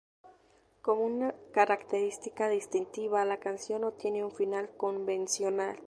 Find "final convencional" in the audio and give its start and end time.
4.31-5.77